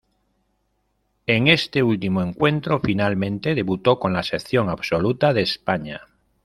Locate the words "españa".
5.43-6.01